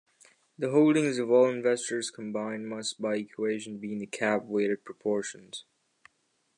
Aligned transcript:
The 0.57 0.71
holdings 0.71 1.19
of 1.19 1.29
all 1.29 1.47
investors 1.47 2.09
combined 2.09 2.67
must, 2.67 2.99
by 2.99 3.17
equation, 3.17 3.77
be 3.77 3.91
in 3.93 3.99
the 3.99 4.07
cap-weighted 4.07 4.83
proportions. 4.83 5.63